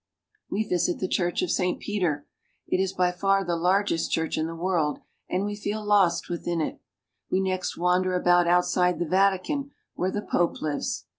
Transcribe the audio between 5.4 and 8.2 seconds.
we feel lost within it. We next wander